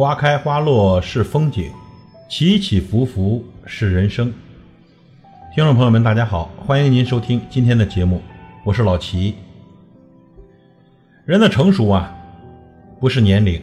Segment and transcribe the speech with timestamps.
[0.00, 1.70] 花开花落是风景，
[2.26, 4.32] 起起伏伏是人生。
[5.54, 8.22] 听众朋友们，大家好，欢迎您收听今天的节目，
[8.64, 9.34] 我是老齐。
[11.26, 12.16] 人的成熟啊，
[12.98, 13.62] 不是年龄，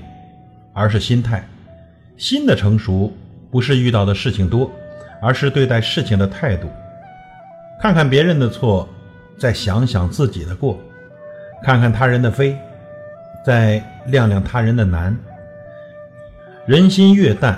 [0.73, 1.43] 而是心态。
[2.17, 3.11] 心的成熟，
[3.49, 4.69] 不是遇到的事情多，
[5.19, 6.69] 而是对待事情的态度。
[7.81, 8.87] 看看别人的错，
[9.39, 10.77] 再想想自己的过；
[11.63, 12.55] 看看他人的非，
[13.43, 15.17] 再量量他人的难。
[16.67, 17.57] 人心越淡，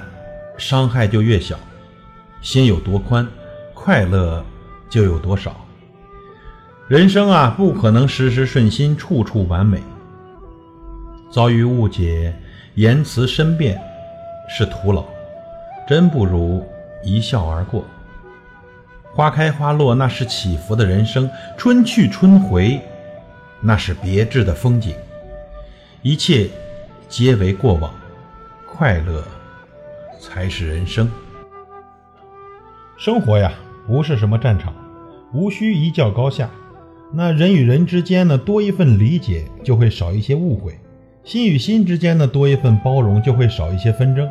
[0.56, 1.56] 伤害就越小；
[2.44, 3.28] 心有多宽，
[3.74, 4.46] 快乐
[4.88, 5.66] 就有多少。
[6.88, 9.82] 人生啊，不可能时时顺心，处处完美。
[11.32, 12.32] 遭遇误解，
[12.76, 13.82] 言辞申辩
[14.48, 15.04] 是徒劳，
[15.88, 16.64] 真不如
[17.04, 17.84] 一笑而过。
[19.12, 22.80] 花开花落，那是起伏的人生；春去春回，
[23.60, 24.94] 那是别致的风景。
[26.04, 26.48] 一切
[27.08, 27.92] 皆为过往。
[28.72, 29.24] 快乐
[30.20, 31.12] 才是人生。
[32.98, 33.52] 生活呀，
[33.88, 34.74] 不是什么战场，
[35.34, 36.50] 无需一较高下。
[37.12, 40.74] 那人与人之间呢，多一份理解，就会少一些误会；
[41.24, 44.30] 心与心之间呢，多一份包容，就会少一些纷争。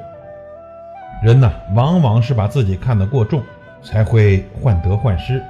[1.22, 3.42] 人呢，往往是把自己看得过重，
[3.82, 5.42] 才会患得患失，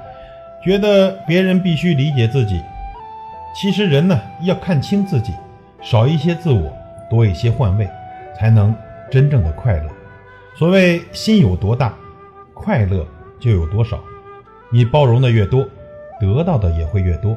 [0.64, 2.60] 觉得别人必须理解自己。
[3.54, 5.32] 其实人呢，要看清自己，
[5.82, 6.72] 少一些自我，
[7.10, 7.88] 多一些换位，
[8.38, 8.74] 才能。
[9.10, 9.90] 真正的快乐，
[10.54, 11.96] 所谓心有多大，
[12.52, 13.06] 快乐
[13.40, 13.98] 就有多少。
[14.70, 15.66] 你包容的越多，
[16.20, 17.34] 得到的也会越多。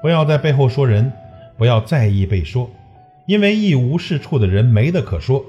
[0.00, 1.12] 不要在背后说人，
[1.58, 2.70] 不要在意被说，
[3.26, 5.44] 因为一无是处的人没得可说。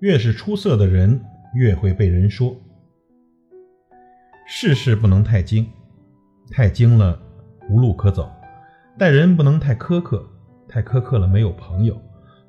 [0.00, 1.18] 越是出色的人，
[1.54, 2.54] 越会被人说。
[4.46, 5.66] 事事不能太精，
[6.50, 7.18] 太精了
[7.70, 8.24] 无路可走；
[8.98, 10.22] 待人不能太苛刻，
[10.68, 11.98] 太苛刻了没有朋友。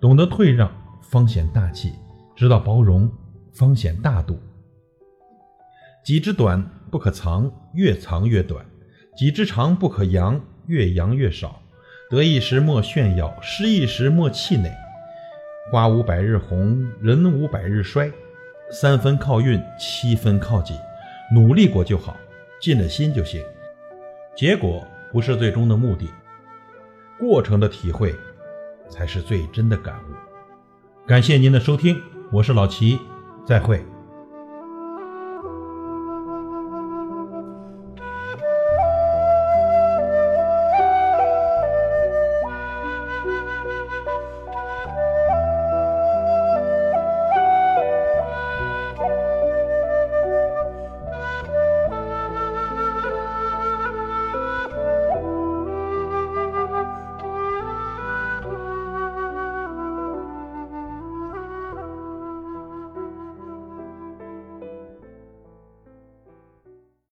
[0.02, 0.70] 懂得退让。
[1.12, 1.92] 方显大气，
[2.38, 3.12] 知道包容，
[3.52, 4.40] 方显大度。
[6.06, 8.64] 己之短不可藏，越藏越短；
[9.18, 11.62] 己之长不可扬，越扬越少。
[12.10, 14.72] 得意时莫炫耀，失意时莫气馁。
[15.70, 18.10] 花无百日红，人无百日衰。
[18.72, 20.74] 三分靠运，七分靠己。
[21.36, 22.16] 努力过就好，
[22.62, 23.44] 尽了心就行。
[24.34, 26.08] 结果不是最终的目的，
[27.20, 28.16] 过程的体会
[28.90, 30.31] 才是最真的感悟。
[31.08, 32.00] 感谢您的收听，
[32.32, 33.00] 我是老齐，
[33.46, 33.84] 再会。